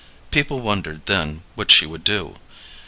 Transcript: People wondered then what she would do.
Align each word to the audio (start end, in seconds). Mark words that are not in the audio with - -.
People 0.31 0.61
wondered 0.61 1.05
then 1.05 1.43
what 1.53 1.69
she 1.69 1.85
would 1.85 2.03
do. 2.03 2.37